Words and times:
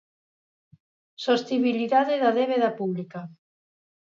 Sostibilidade 1.25 2.15
da 2.23 2.31
débeda 2.39 2.69
pública. 2.79 3.21